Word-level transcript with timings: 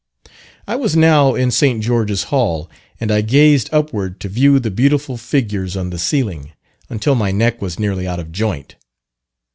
I 0.67 0.77
was 0.77 0.95
now 0.95 1.35
in 1.35 1.51
St. 1.51 1.83
George's 1.83 2.23
Hall, 2.33 2.67
and 2.99 3.11
I 3.11 3.21
gazed 3.21 3.69
upward 3.71 4.19
to 4.21 4.29
view 4.29 4.57
the 4.59 4.71
beautiful 4.71 5.15
figures 5.15 5.77
on 5.77 5.91
the 5.91 5.99
ceiling, 5.99 6.53
until 6.89 7.13
my 7.13 7.29
neck 7.31 7.61
was 7.61 7.77
nearly 7.77 8.07
out 8.07 8.19
of 8.19 8.31
joint. 8.31 8.77